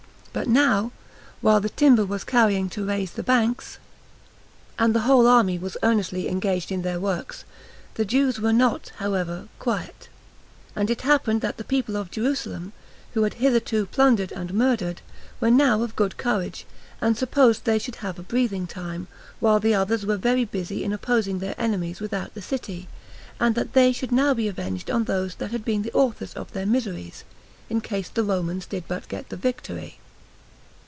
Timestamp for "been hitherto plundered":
13.33-14.31